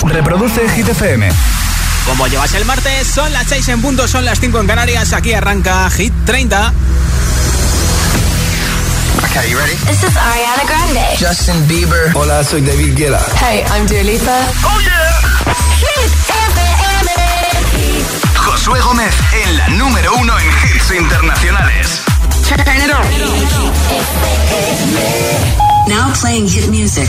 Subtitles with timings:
[0.00, 1.28] Reproduce Hit FM.
[2.06, 5.12] Como llevas el martes, son las 6 en punto, son las 5 en Canarias.
[5.12, 6.72] Aquí arranca Hit 30.
[9.24, 9.76] Okay, you ready?
[9.86, 11.16] This is Ariana Grande.
[11.18, 12.10] Justin Bieber.
[12.14, 13.20] Hola, soy David Guetta.
[13.40, 14.40] Hey, I'm Dua Lipa.
[14.64, 15.20] Oh yeah.
[15.78, 17.10] Hit FM.
[18.36, 19.14] Josué Gómez
[19.44, 22.02] en la número uno en hits internacionales.
[22.48, 23.06] Turn it on.
[25.88, 27.08] Now playing hit music.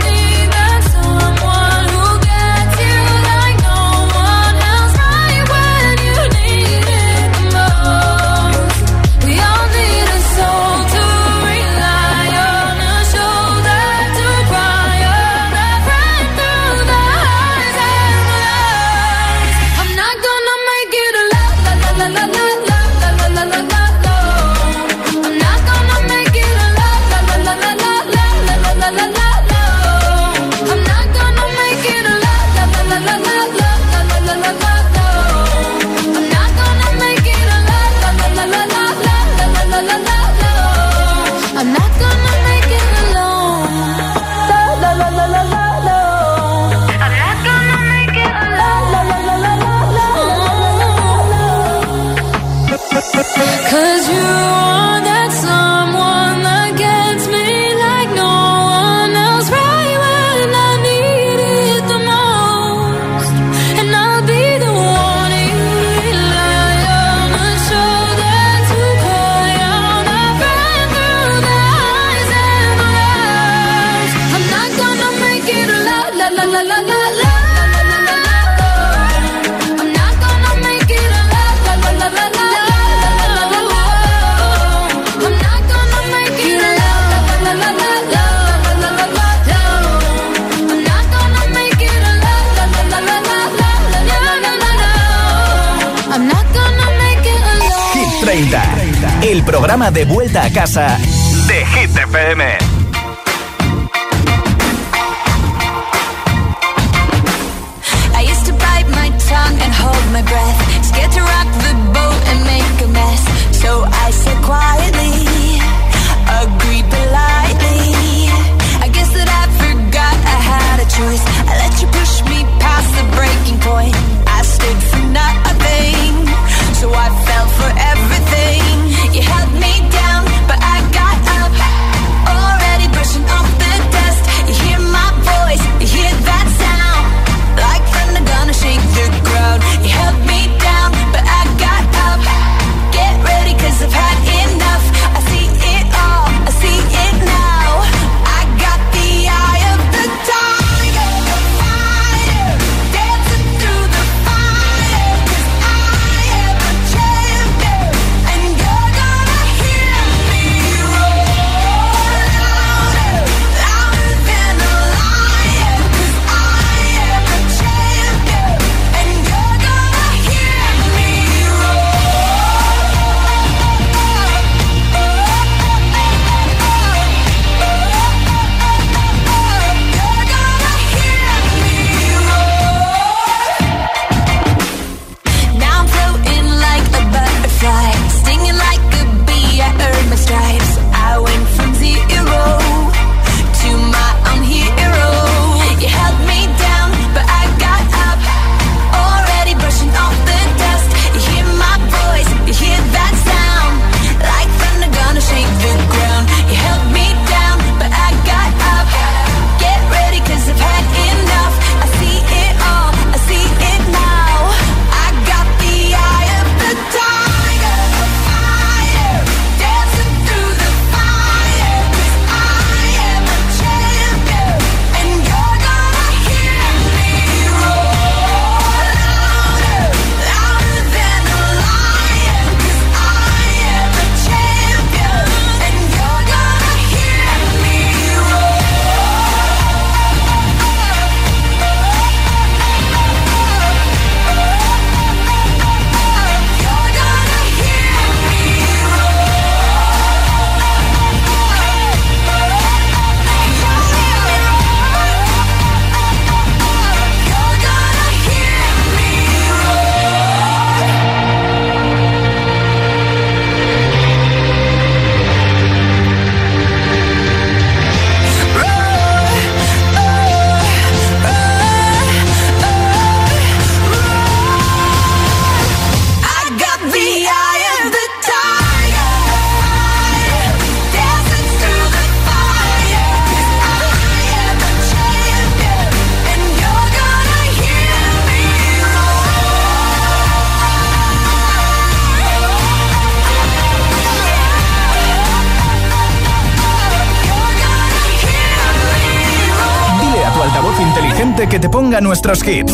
[302.11, 302.73] Nuestros hits.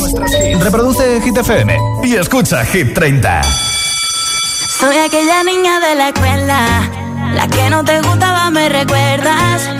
[0.63, 3.41] Reproduce Hit FM y escucha Hit 30.
[4.79, 6.89] Soy aquella niña de la escuela,
[7.35, 9.76] la que no te gustaba, me recuerdas.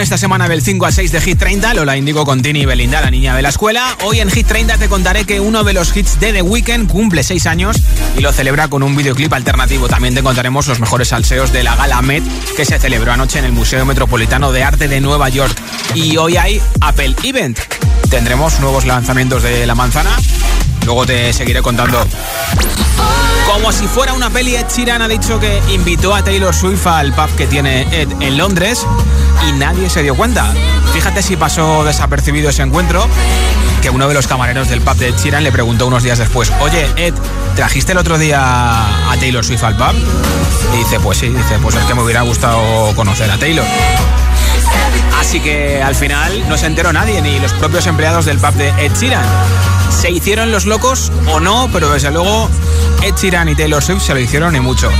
[0.00, 1.74] Esta semana del 5 al 6 de Hit 30.
[1.74, 3.96] Lo la indico con Tini Belinda, la niña de la escuela.
[4.04, 7.22] Hoy en Hit 30 te contaré que uno de los hits de The Weeknd cumple
[7.22, 7.76] 6 años
[8.16, 9.88] y lo celebra con un videoclip alternativo.
[9.88, 12.24] También te contaremos los mejores salseos de la gala Met
[12.56, 15.56] que se celebró anoche en el Museo Metropolitano de Arte de Nueva York.
[15.94, 17.58] Y hoy hay Apple Event.
[18.08, 20.10] Tendremos nuevos lanzamientos de la manzana.
[20.86, 22.06] Luego te seguiré contando
[23.46, 27.12] como si fuera una peli, Ed Sheeran ha dicho que invitó a Taylor Swift al
[27.12, 28.86] pub que tiene Ed en Londres
[29.48, 30.52] y nadie se dio cuenta.
[30.92, 33.06] Fíjate si pasó desapercibido ese encuentro,
[33.80, 36.86] que uno de los camareros del pub de Sheeran le preguntó unos días después, oye
[36.96, 37.14] Ed,
[37.56, 39.94] ¿trajiste el otro día a Taylor Swift al pub?
[40.74, 43.66] Y dice, pues sí, dice, pues es que me hubiera gustado conocer a Taylor.
[45.18, 48.68] Así que al final no se enteró nadie, ni los propios empleados del pub de
[48.84, 49.24] Ed Sheeran.
[49.90, 51.68] ¿Se hicieron los locos o no?
[51.72, 52.48] Pero desde luego
[53.02, 54.90] Ed Sheeran y Taylor Swift se lo hicieron y mucho.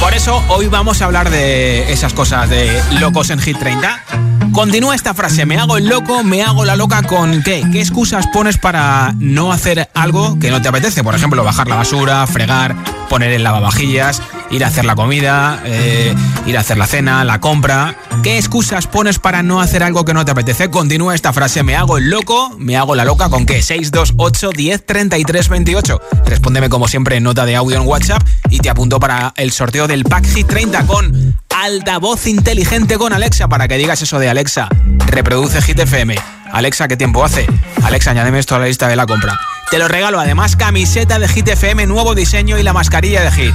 [0.00, 4.04] Por eso hoy vamos a hablar de esas cosas de locos en Hit 30.
[4.52, 7.64] Continúa esta frase, me hago el loco, me hago la loca con qué?
[7.70, 11.04] ¿Qué excusas pones para no hacer algo que no te apetece?
[11.04, 12.74] Por ejemplo, bajar la basura, fregar,
[13.08, 16.14] poner el lavavajillas, ir a hacer la comida, eh,
[16.46, 17.96] ir a hacer la cena, la compra.
[18.22, 20.70] ¿Qué excusas pones para no hacer algo que no te apetece?
[20.70, 23.62] Continúa esta frase, me hago el loco, me hago la loca con qué?
[23.62, 26.00] 628 10 33 28.
[26.26, 29.86] Respóndeme como siempre en nota de audio en WhatsApp y te apunto para el sorteo
[29.86, 34.68] del Pack Hit 30 con altavoz inteligente con Alexa para que digas eso de Alexa.
[35.06, 36.16] Reproduce Hit FM.
[36.52, 37.46] Alexa, ¿qué tiempo hace?
[37.82, 39.38] Alexa, añádeme esto a la lista de la compra.
[39.70, 43.54] Te lo regalo además camiseta de Hit FM, nuevo diseño y la mascarilla de Hit.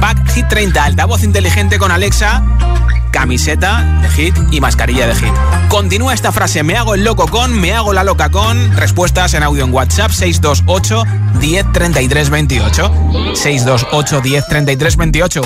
[0.00, 2.42] Pack Hit 30, altavoz inteligente con Alexa,
[3.10, 5.32] camiseta de Hit y mascarilla de Hit.
[5.68, 8.76] Continúa esta frase, me hago el loco con, me hago la loca con.
[8.76, 11.04] Respuestas en audio en WhatsApp 628
[11.40, 12.92] 10 28.
[13.34, 15.42] 628 10 28.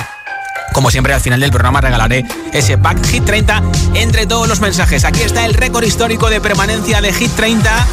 [0.73, 3.63] Como siempre, al final del programa regalaré ese pack Hit 30
[3.95, 5.05] entre todos los mensajes.
[5.05, 7.87] Aquí está el récord histórico de permanencia de Hit 30.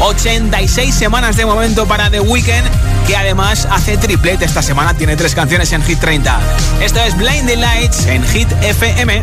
[0.00, 2.64] 86 semanas de momento para The Weeknd,
[3.06, 6.40] que además hace triplete esta semana, tiene tres canciones en Hit 30.
[6.80, 9.22] Esto es Blinding Lights en Hit FM.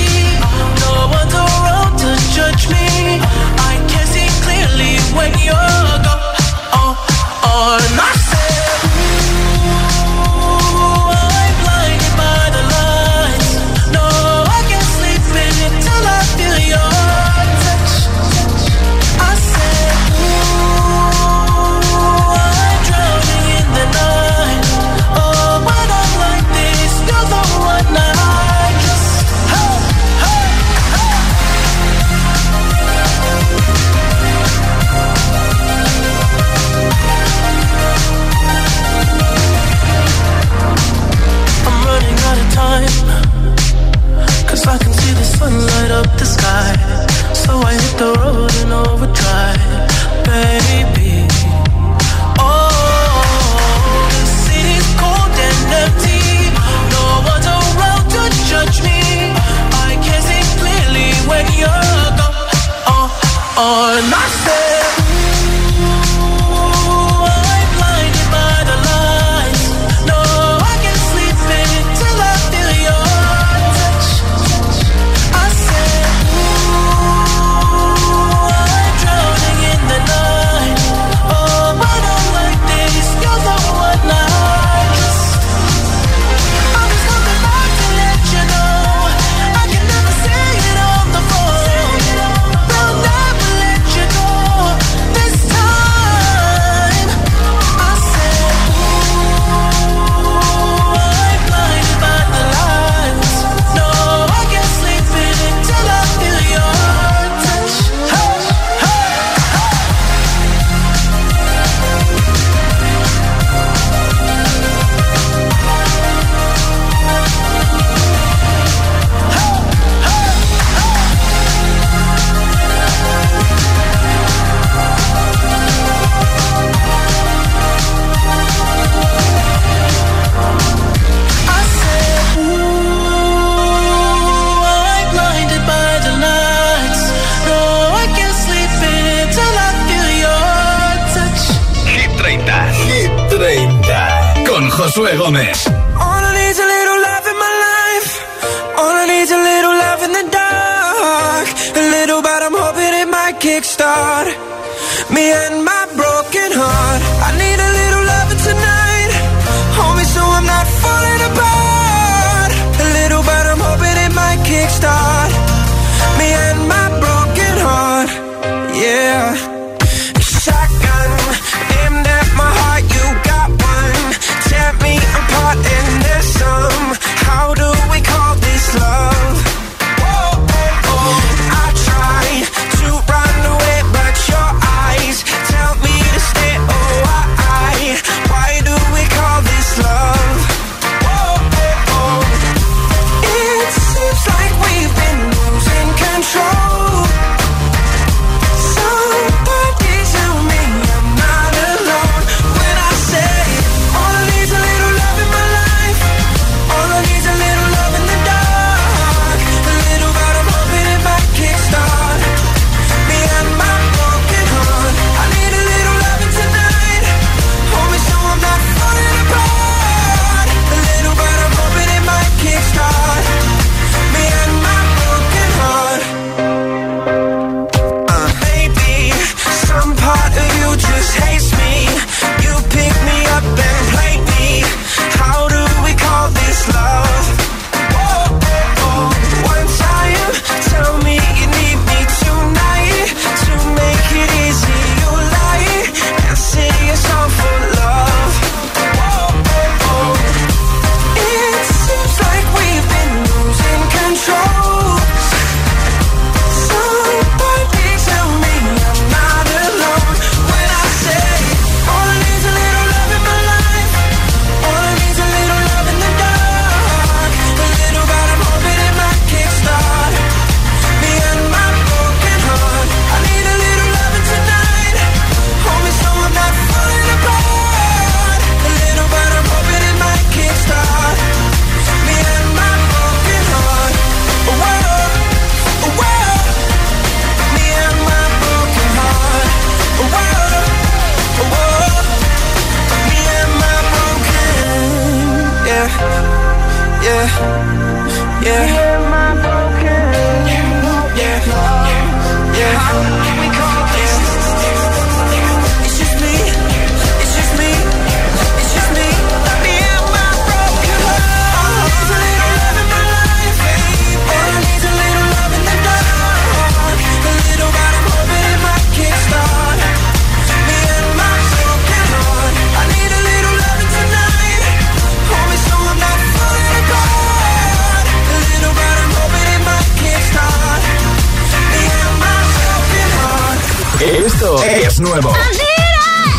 [334.63, 335.33] Es nuevo.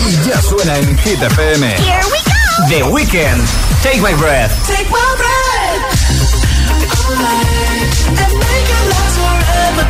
[0.06, 1.66] Y ya suena en Hit FM.
[1.76, 2.68] Here we go.
[2.68, 3.42] The Weekend.
[3.82, 4.52] Take my breath.
[4.68, 6.42] Take my breath
[8.08, 9.85] and make it last forever.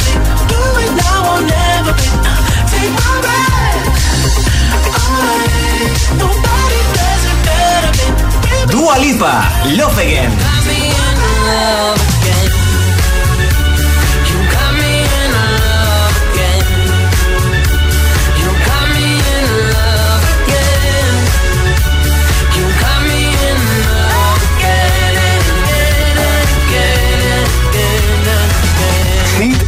[0.49, 1.95] Do it now or never.
[2.73, 3.85] Take my breath
[4.97, 5.87] away.
[6.19, 7.93] Nobody does it better.
[8.71, 9.35] Dua Lipa.
[9.77, 10.33] Love Again.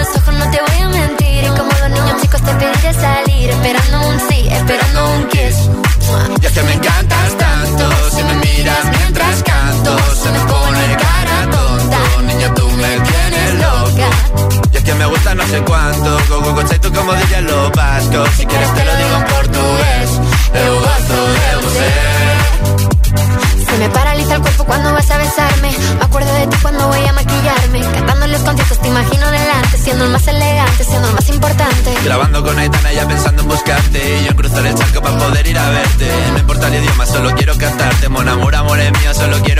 [0.00, 1.44] los ojos, no te voy a mentir.
[1.44, 5.56] Y como los niños chicos te pediré salir, esperando un sí, esperando un kiss.
[6.40, 7.84] Y es que me encantas tanto,
[8.14, 11.98] si me miras mientras canto, se me pone cara tonta.
[12.26, 14.08] Niña, tú me tienes loca.
[14.72, 17.44] Y es que me gusta no sé cuánto, go, go, go, sei tú como dirían
[17.46, 18.28] los vascos.
[18.36, 20.08] Si quieres te lo digo en portugués,
[20.54, 22.29] eu gosto de você.
[23.70, 25.70] Se me paraliza el cuerpo cuando vas a besarme.
[25.98, 27.80] Me acuerdo de ti cuando voy a maquillarme.
[27.92, 31.94] Cantando los conciertos te imagino delante, siendo el más elegante, siendo el más importante.
[32.04, 35.46] Grabando con Aitana ya pensando en buscarte Y yo en cruzar el charco para poder
[35.46, 39.14] ir a verte No importa el idioma, solo quiero cantarte Mon amor, amor es mío,
[39.14, 39.59] solo quiero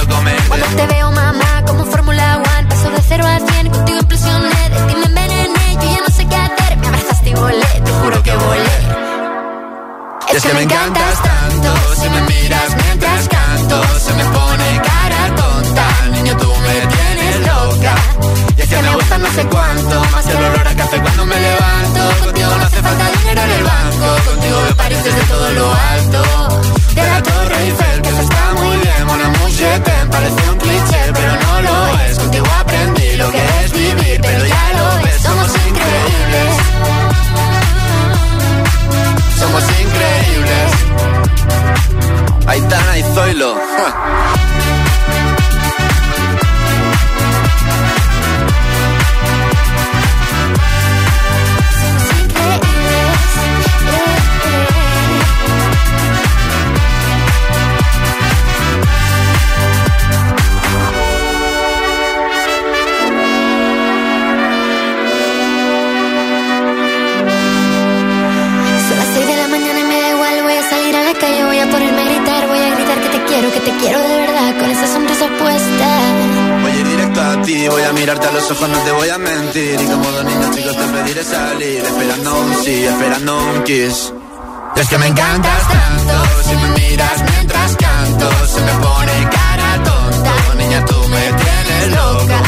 [85.10, 90.32] encantas tanto, si me miras mientras canto, se me pone cara tonta.
[90.56, 92.38] Niña, tú me tienes loca.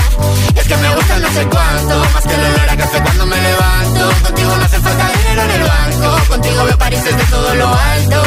[0.55, 3.37] Es que me gusta no sé cuánto, más que el olor a café cuando me
[3.41, 4.03] levanto.
[4.23, 8.23] Contigo no hace falta dinero en el banco, contigo veo París desde todo lo alto.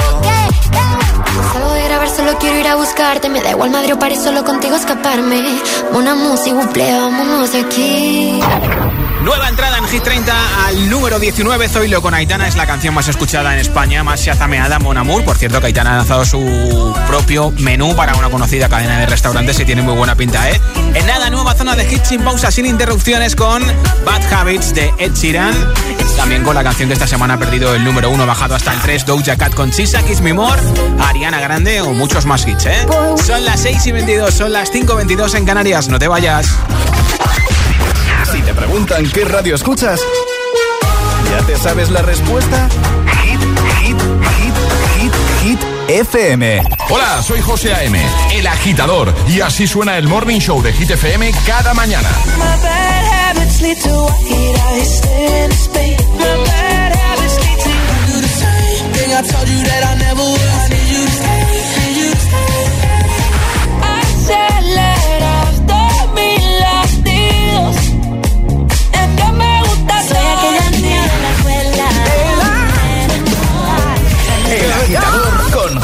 [1.54, 4.44] Salgo de grabar, solo quiero ir a buscarte, me da igual Madrid o París, solo
[4.44, 5.62] contigo escaparme.
[5.94, 8.40] Una música, buple, vámonos de aquí.
[9.22, 11.70] Nueva entrada en Hit 30 al número 19.
[11.70, 15.24] Zoilo con Aitana es la canción más escuchada en España, más shazameada Mon Amour.
[15.24, 19.60] Por cierto, que Aitana ha lanzado su propio menú para una conocida cadena de restaurantes
[19.60, 20.62] y tiene muy buena pinta, ¿eh?
[20.94, 23.64] En nada, nueva zona de hits sin pausa, sin interrupciones con
[24.06, 25.54] Bad Habits de Ed Sheeran.
[26.16, 28.80] También con la canción que esta semana ha perdido el número 1, bajado hasta el
[28.80, 30.62] 3, Doja Cat con Chisa, Kiss Me More,
[31.00, 32.86] Ariana Grande o muchos más hits, ¿eh?
[33.24, 36.48] Son las 6 y 22, son las 5 y 22 en Canarias, no te vayas.
[38.76, 40.02] Preguntan qué radio escuchas,
[41.32, 42.68] ¿ya te sabes la respuesta?
[43.24, 43.40] Hit,
[43.80, 43.98] hit,
[44.36, 44.54] hit,
[45.00, 46.62] hit, hit FM.
[46.90, 47.98] Hola, soy José A.M.,
[48.34, 52.10] el agitador, y así suena el Morning Show de Hit FM cada mañana.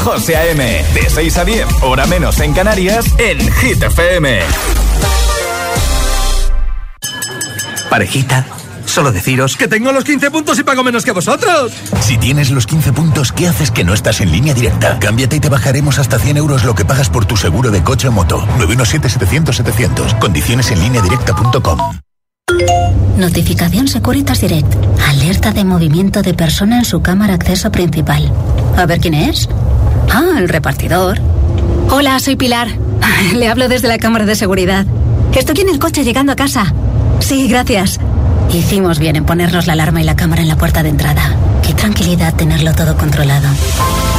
[0.02, 0.84] José A.M.
[0.94, 4.40] De 6 a 10, hora menos en Canarias, en Hit FM.
[7.88, 8.44] Parejita,
[8.84, 11.72] solo deciros que tengo los 15 puntos y pago menos que vosotros.
[12.00, 14.98] Si tienes los 15 puntos, ¿qué haces que no estás en línea directa?
[14.98, 18.08] Cámbiate y te bajaremos hasta 100 euros lo que pagas por tu seguro de coche
[18.08, 18.44] o moto.
[18.58, 20.18] 917-700-700.
[20.18, 21.78] Condiciones en línea directa.com.
[23.16, 24.74] Notificación Securitas Direct.
[25.08, 28.32] Alerta de movimiento de persona en su cámara acceso principal.
[28.76, 29.48] A ver quién es.
[30.10, 31.18] Ah, el repartidor.
[31.90, 32.68] Hola, soy Pilar.
[33.34, 34.86] Le hablo desde la cámara de seguridad.
[35.34, 36.72] Estoy en el coche llegando a casa.
[37.20, 38.00] Sí, gracias.
[38.52, 41.22] Hicimos bien en ponernos la alarma y la cámara en la puerta de entrada.
[41.66, 43.48] Qué tranquilidad tenerlo todo controlado.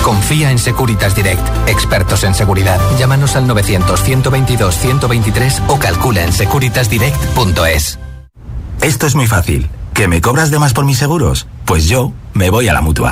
[0.03, 2.79] Confía en Securitas Direct, expertos en seguridad.
[2.97, 7.99] Llámanos al 900-122-123 o calcula en securitasdirect.es.
[8.81, 9.69] Esto es muy fácil.
[9.93, 11.47] ¿Que me cobras de más por mis seguros?
[11.65, 13.11] Pues yo me voy a la mutua.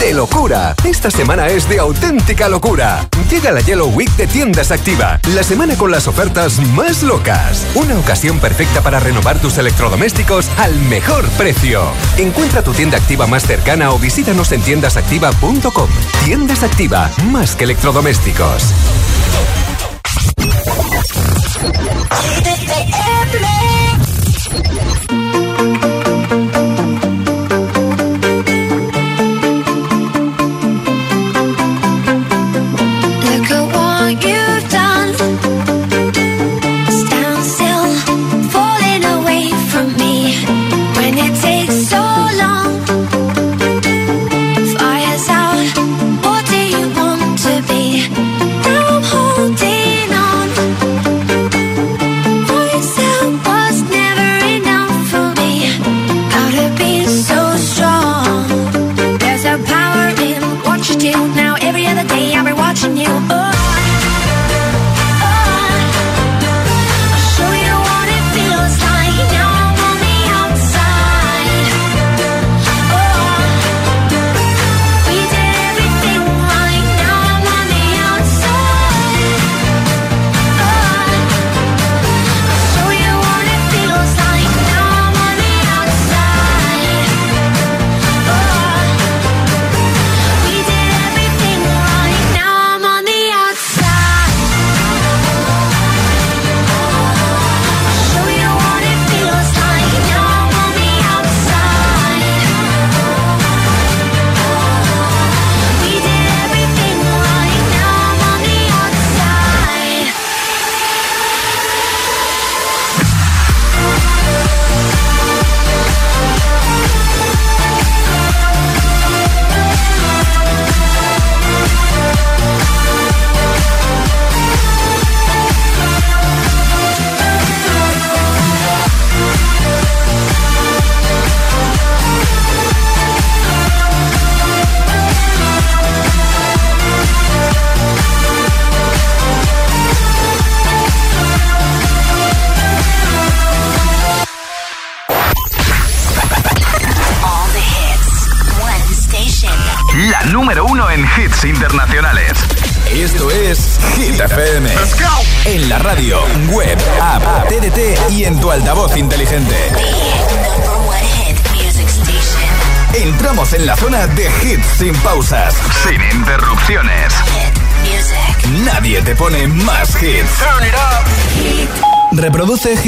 [0.00, 0.74] de locura.
[0.84, 3.06] Esta semana es de auténtica locura.
[3.30, 7.66] Llega la Yellow Week de Tiendas Activa, la semana con las ofertas más locas.
[7.74, 11.82] Una ocasión perfecta para renovar tus electrodomésticos al mejor precio.
[12.18, 15.88] Encuentra tu tienda activa más cercana o visítanos en tiendasactiva.com.
[16.24, 18.72] Tiendas Activa, más que electrodomésticos.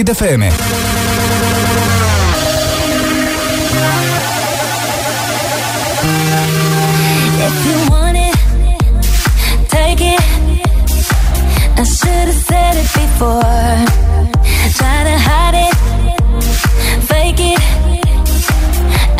[0.02, 0.42] Hit FM.
[7.46, 8.36] If you want it,
[9.68, 10.22] take it.
[11.78, 13.42] I should have said it before.
[14.78, 15.74] Try to hide it,
[17.04, 17.60] fake it.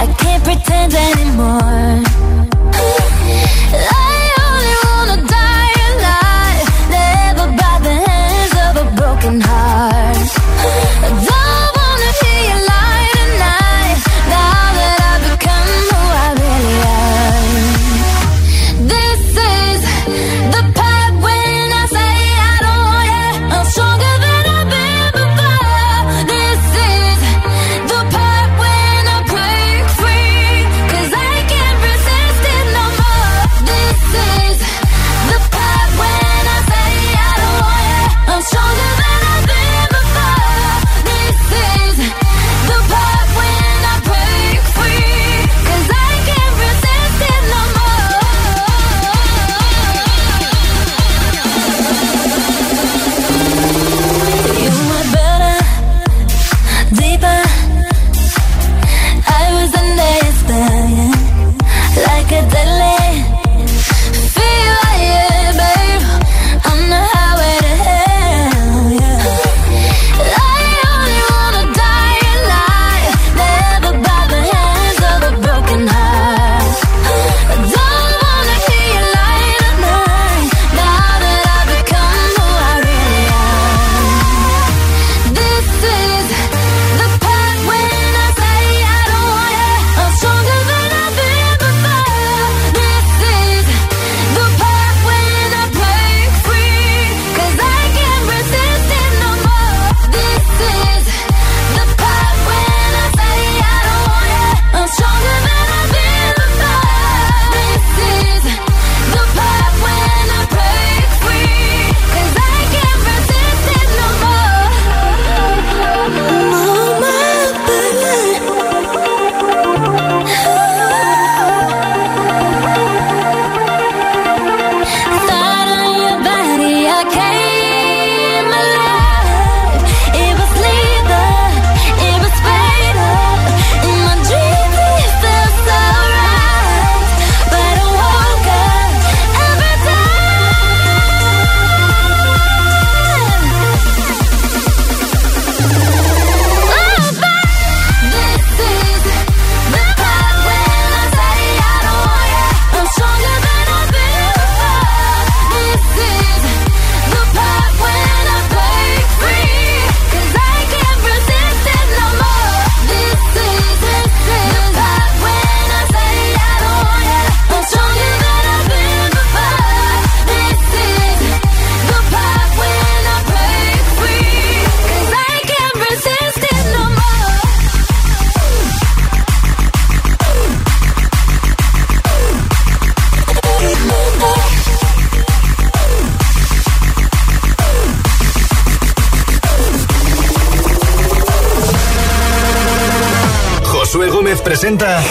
[0.01, 1.92] I can't pretend anymore.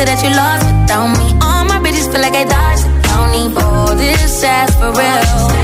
[0.00, 1.26] said that you lost without me.
[1.44, 2.84] All my bitches feel like I dodged.
[3.08, 5.59] Don't need all this ass for real.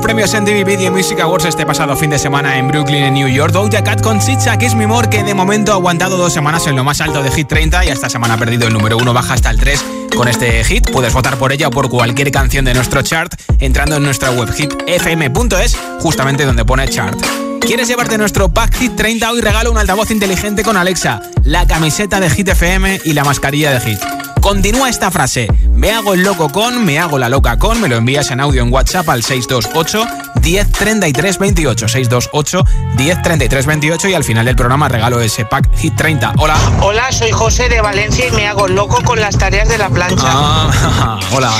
[0.00, 3.52] Premios MTV Video Music Awards este pasado fin de semana en Brooklyn, en New York.
[3.52, 6.76] Doja Cat con Chicha Kiss Me More, que de momento ha aguantado dos semanas en
[6.76, 9.34] lo más alto de Hit 30 y esta semana ha perdido el número 1, baja
[9.34, 9.84] hasta el 3
[10.16, 10.90] con este hit.
[10.90, 14.52] Puedes votar por ella o por cualquier canción de nuestro chart entrando en nuestra web
[14.52, 17.18] hitfm.es, justamente donde pone chart.
[17.60, 19.30] ¿Quieres llevarte nuestro pack Hit 30?
[19.30, 23.72] Hoy regalo un altavoz inteligente con Alexa, la camiseta de Hit FM y la mascarilla
[23.72, 24.00] de Hit.
[24.40, 25.48] Continúa esta frase.
[25.82, 28.62] Me hago el loco con, me hago la loca con, me lo envías en audio
[28.62, 30.06] en WhatsApp al 628
[30.40, 32.64] 1033 28 628
[32.96, 36.34] 1033 28 y al final del programa regalo ese pack Hit 30.
[36.38, 36.54] Hola.
[36.82, 40.24] Hola, soy José de Valencia y me hago loco con las tareas de la plancha.
[40.24, 41.50] Ah, hola.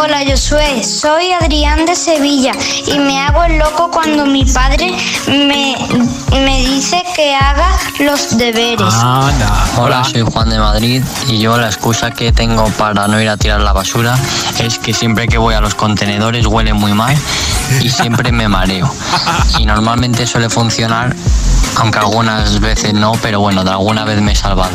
[0.00, 0.82] Hola, Josué.
[0.82, 2.52] Soy Adrián de Sevilla
[2.86, 4.96] y me hago el loco cuando mi padre
[5.28, 5.76] me,
[6.30, 7.68] me dice que haga
[8.00, 8.94] los deberes.
[9.76, 13.36] Hola, soy Juan de Madrid y yo la excusa que tengo para no ir a
[13.36, 14.16] tirar la basura
[14.60, 17.16] es que siempre que voy a los contenedores huele muy mal
[17.80, 18.88] y siempre me mareo.
[19.58, 21.12] Y normalmente suele funcionar,
[21.76, 24.72] aunque algunas veces no, pero bueno, de alguna vez me he salvado.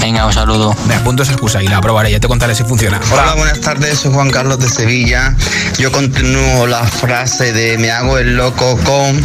[0.00, 0.74] Venga, un saludo.
[0.86, 3.00] Me apunto esa excusa y la probaré, ya te contaré si funciona.
[3.12, 5.34] Hola, buenas tardes, soy Juan Carlos de Sevilla.
[5.78, 9.24] Yo continúo la frase de me hago el loco con,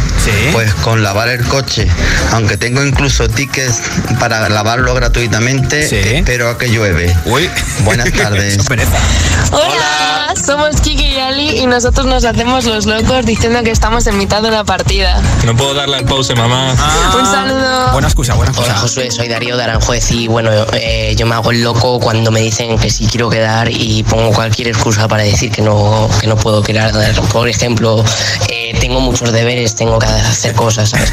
[0.52, 1.88] pues con lavar el coche.
[2.32, 3.80] Aunque tengo incluso tickets
[4.18, 7.14] para lavarlo gratuitamente, espero a que llueve.
[7.26, 7.48] Uy.
[7.84, 8.58] Buenas tardes.
[9.52, 14.18] Hola, somos Kiki y Ali y nosotros nos hacemos los locos diciendo que estamos en
[14.18, 15.20] mitad de una partida.
[15.44, 16.74] No puedo darle al pause, mamá.
[17.20, 17.92] Un saludo.
[17.92, 18.70] Buena excusa, buena excusa.
[18.70, 22.30] Hola Josué, soy Darío de Aranjuez y bueno, eh, yo me hago el loco cuando
[22.30, 26.26] me dicen que sí quiero quedar y pongo cualquier excusa para decir que no, que
[26.26, 26.92] no puedo quedar.
[27.30, 28.02] Por ejemplo,
[28.48, 31.12] eh, tengo muchos deberes, tengo que hacer cosas, ¿sabes?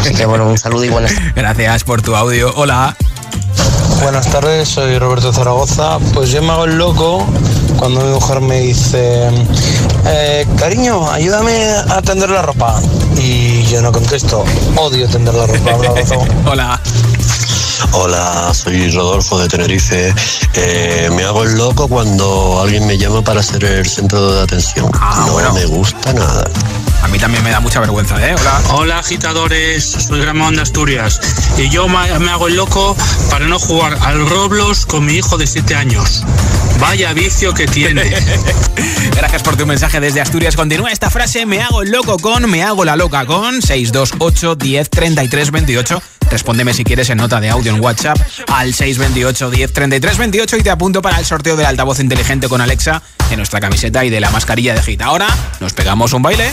[0.00, 2.52] Así que bueno, un saludo y buenas Gracias por tu audio.
[2.54, 2.96] Hola.
[4.02, 5.98] Buenas tardes, soy Roberto Zaragoza.
[6.14, 7.26] Pues yo me hago el loco
[7.78, 9.30] cuando mi mujer me dice,
[10.06, 11.54] eh, cariño, ayúdame
[11.88, 12.80] a tender la ropa.
[13.16, 14.44] Y yo no contesto,
[14.76, 15.78] odio tender la ropa.
[16.50, 16.80] Hola.
[17.92, 20.14] Hola, soy Rodolfo de Tenerife.
[20.54, 24.90] Eh, me hago el loco cuando alguien me llama para ser el centro de atención.
[24.94, 26.44] Ah, no me gusta nada.
[27.02, 28.34] A mí también me da mucha vergüenza, ¿eh?
[28.38, 28.62] Hola.
[28.70, 29.84] Hola, agitadores.
[29.84, 31.20] Soy Ramón de Asturias.
[31.56, 31.98] Y yo me,
[32.30, 32.96] hago el loco
[33.30, 36.24] para no jugar al Roblox con mi hijo de 7 años.
[36.80, 38.02] Vaya vicio que tiene.
[39.16, 40.56] Gracias por tu mensaje desde Asturias.
[40.56, 44.90] Continúa esta frase, me hago el loco con, me hago la loca con 628 10
[44.90, 46.02] 33 28.
[46.30, 48.18] Respóndeme si quieres en nota de audio en WhatsApp
[48.48, 52.60] al 628 10 33 28 y te apunto para el sorteo del altavoz inteligente con
[52.60, 55.02] Alexa de nuestra camiseta y de la mascarilla de Hit.
[55.02, 55.28] Ahora
[55.60, 56.52] nos pegamos un baile.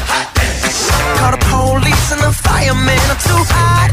[1.19, 3.01] Call the police and the fireman.
[3.11, 3.91] I'm too hot.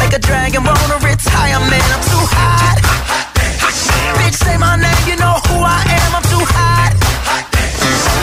[0.00, 1.88] Make a dragon wanna retire, man.
[1.94, 2.78] I'm too hot.
[4.18, 6.10] Bitch, say my name, you know who I am.
[6.16, 6.92] I'm too hot.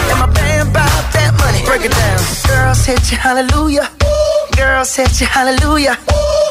[0.10, 1.62] And my band bought that money.
[1.66, 2.20] Break it down.
[2.48, 3.90] Girls hit you, hallelujah.
[4.58, 5.98] Girls hit you, hallelujah.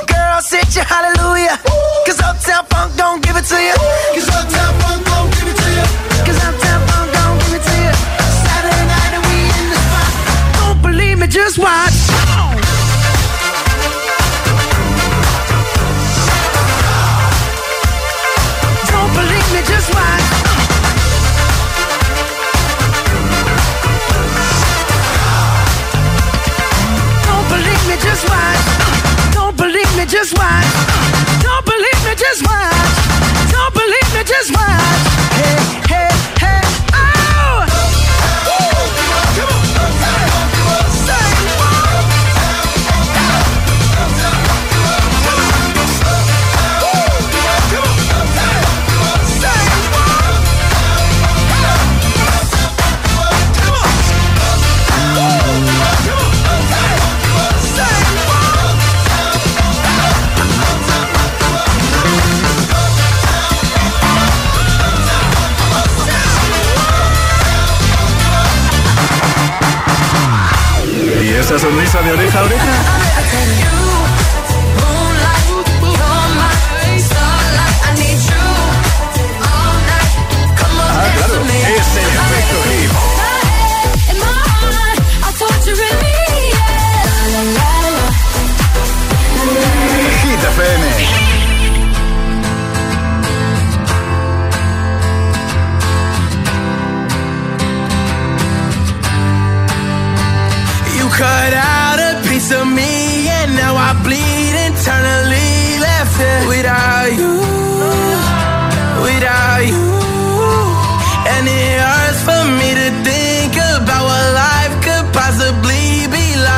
[0.07, 1.59] Girls hit you, hallelujah.
[2.07, 3.75] Cause Uptown Funk don't give it to you.
[4.15, 5.42] Cause Uptown Funk don't give it to you.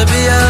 [0.00, 0.49] to be alone.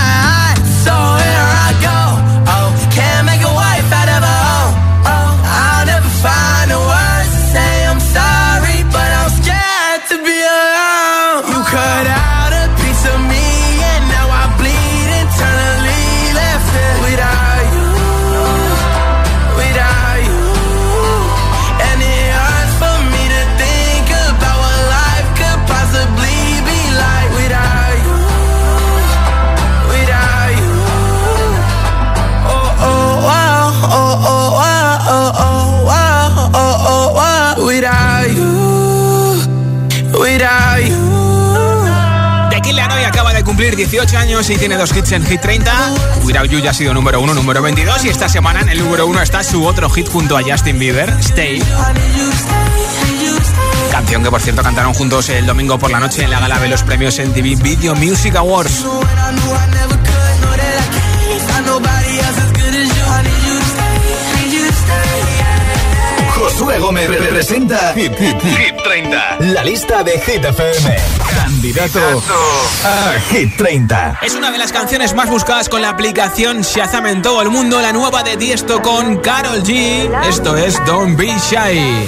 [43.91, 45.93] 18 años y tiene dos hits en Hit 30.
[46.23, 49.05] Without You ya ha sido número 1, número 22 y esta semana en el número
[49.05, 51.61] 1 está su otro hit junto a Justin Bieber, Stay.
[53.91, 56.69] Canción que por cierto cantaron juntos el domingo por la noche en la gala de
[56.69, 58.85] los premios MTV Video Music Awards.
[66.61, 69.37] Josué Gómez representa Hit, Hit, Hit 30.
[69.39, 70.95] La lista de Hit FM.
[71.33, 71.99] Candidato
[72.85, 74.19] a Hit 30.
[74.21, 77.81] Es una de las canciones más buscadas con la aplicación Shazam en todo el mundo,
[77.81, 80.07] la nueva de Tiesto con Carol G.
[80.29, 82.07] Esto es Don't Be Shy.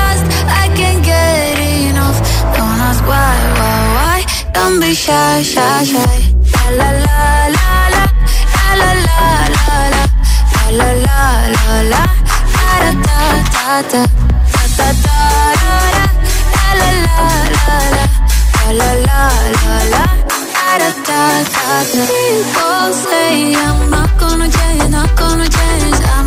[4.53, 6.17] Don't be shy, shy, shy.
[6.77, 9.19] La la la la, la la la
[9.55, 10.03] la la,
[10.71, 11.21] la la la
[11.55, 12.03] la la,
[12.55, 13.19] da da da
[13.53, 14.01] da da,
[14.53, 15.77] da da da da,
[16.79, 18.09] la la la la,
[18.79, 19.23] la la
[19.61, 20.03] la la,
[20.55, 21.21] da da da
[21.51, 22.03] da.
[22.07, 26.20] People say I'm not gonna change, not gonna change.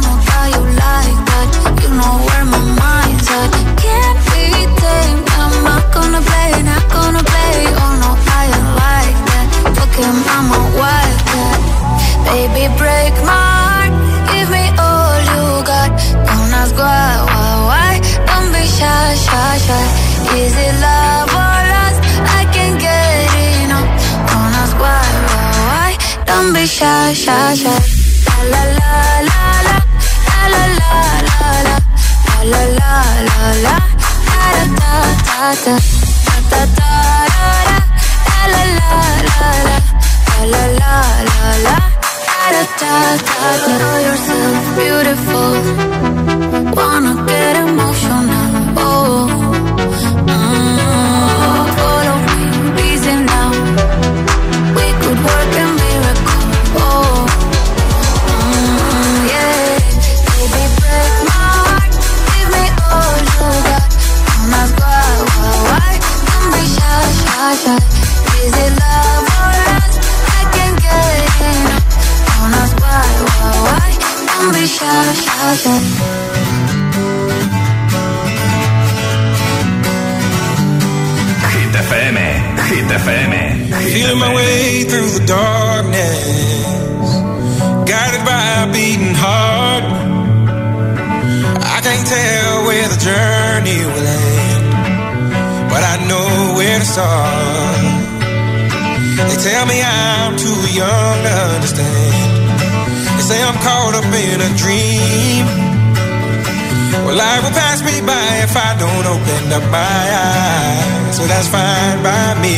[111.26, 112.56] that's fine by me.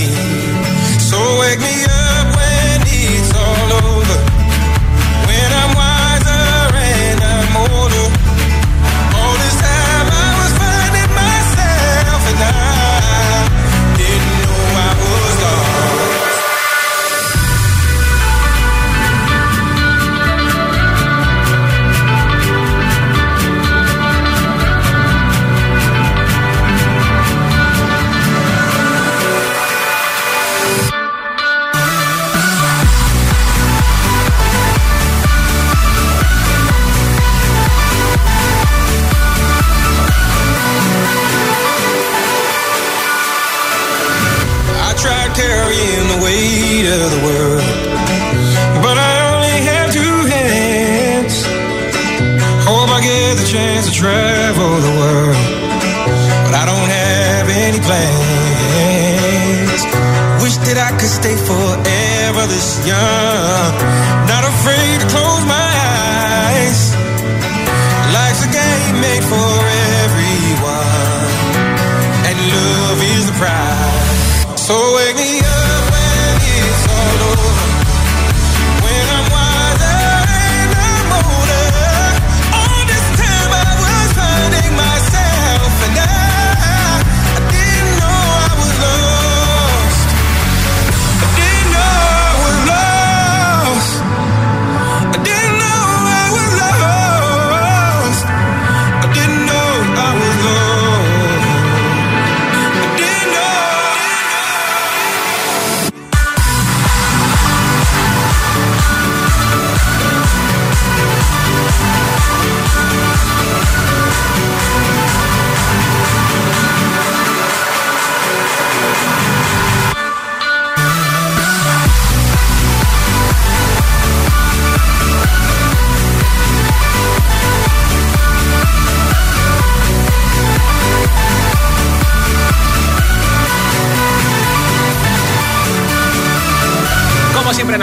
[0.98, 2.15] So wake me up.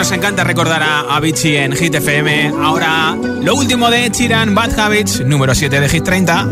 [0.04, 2.52] nos encanta recordar a Avicii en Hit FM.
[2.62, 4.72] Ahora, lo último de Chiran, Bad
[5.24, 6.46] número 7 de Hit 30.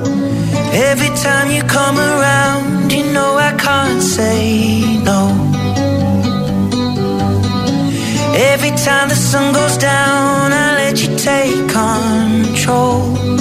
[0.72, 1.10] Every
[8.70, 13.31] time the sun goes down, let you take control.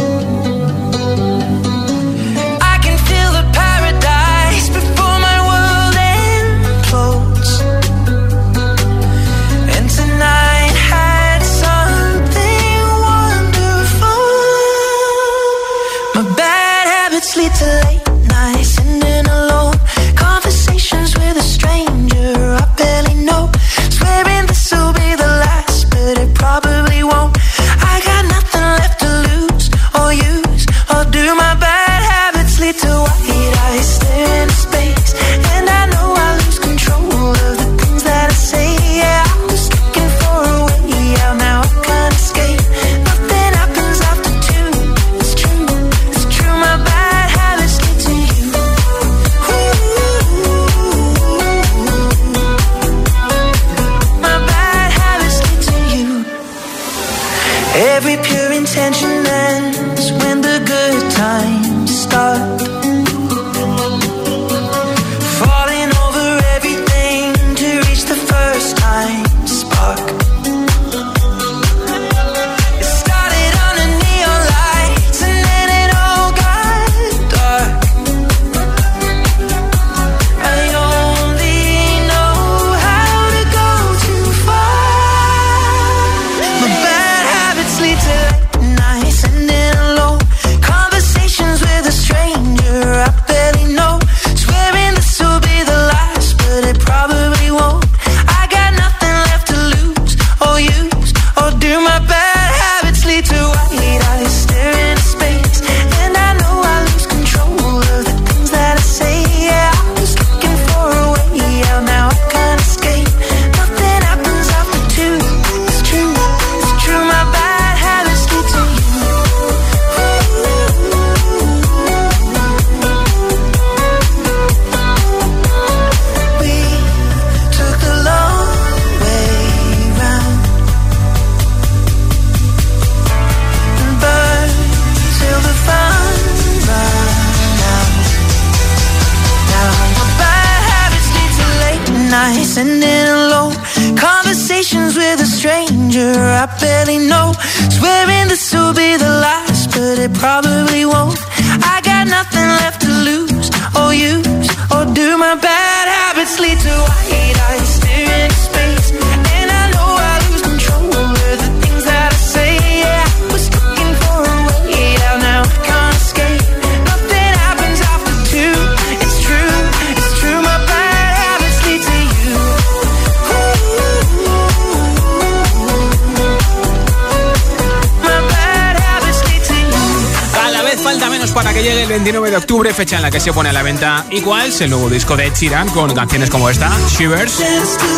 [181.78, 184.70] El 29 de octubre, fecha en la que se pone a la venta Equals, el
[184.70, 187.40] nuevo disco de Ed Sheeran, con canciones como esta, Shivers.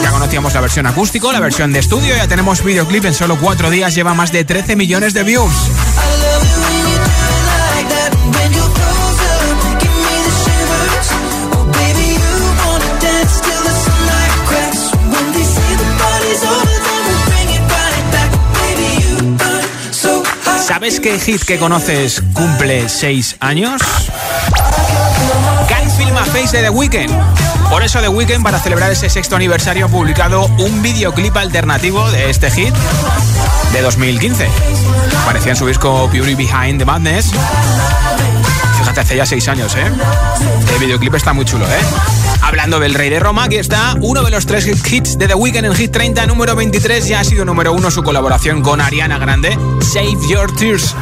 [0.01, 3.69] Ya conocíamos la versión acústico, la versión de estudio, ya tenemos videoclip en solo cuatro
[3.69, 5.53] días, lleva más de 13 millones de views.
[20.66, 23.82] ¿Sabes qué hit que conoces cumple 6 años?
[25.68, 27.11] Can't Feel My Face de The Weeknd.
[27.70, 32.30] Por eso The Weeknd, para celebrar ese sexto aniversario, ha publicado un videoclip alternativo de
[32.30, 32.74] este hit
[33.74, 34.47] de 2015.
[35.24, 37.32] Aparecía en su disco Beauty Behind the Madness.
[38.80, 39.91] Fíjate, hace ya 6 años, ¿eh?
[40.74, 42.22] El videoclip está muy chulo, ¿eh?
[42.46, 45.64] Hablando del Rey de Roma, aquí está uno de los tres hits de The Weeknd
[45.64, 47.08] en Hit 30, número 23.
[47.08, 50.94] Ya ha sido número uno su colaboración con Ariana Grande, Save Your Tears.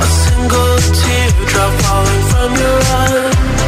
[0.00, 0.78] A single
[2.30, 3.63] from your eye.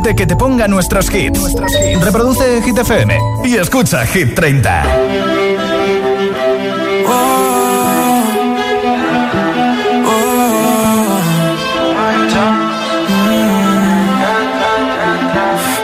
[0.00, 1.54] Inteligente que te ponga nuestros hits.
[2.00, 4.82] Reproduce Hit FM y escucha Hit 30.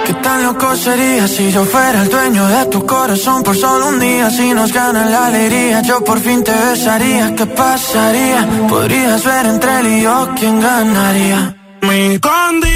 [0.06, 3.98] Que tan loco sería si yo fuera el dueño de tu corazón por solo un
[3.98, 4.30] día?
[4.30, 7.34] Si nos gana la alegría, yo por fin te besaría.
[7.34, 8.48] ¿Qué pasaría?
[8.68, 11.56] Podrías ver entre él y yo quién ganaría.
[11.82, 12.75] Mi condición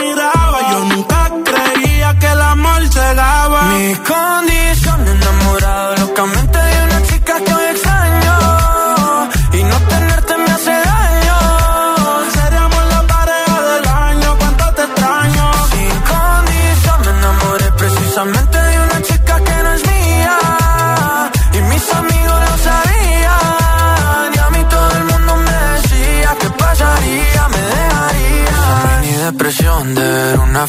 [3.91, 4.40] llegaba.
[4.40, 4.40] Mi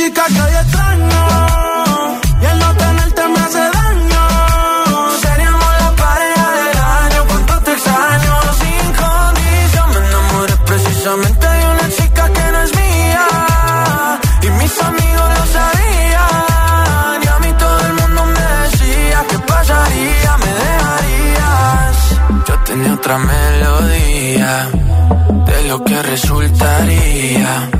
[0.00, 1.22] Chica que hoy extraño.
[2.42, 4.22] Y el no tenerte me hace daño.
[5.24, 8.34] Seríamos la pareja del año, cuánto te extraño.
[8.60, 13.26] Sin condición me enamoré precisamente de una chica que no es mía.
[14.46, 17.16] Y mis amigos lo sabían.
[17.24, 21.96] Y a mí todo el mundo me decía que pasaría, me dejarías.
[22.48, 24.52] Yo tenía otra melodía
[25.48, 27.79] de lo que resultaría.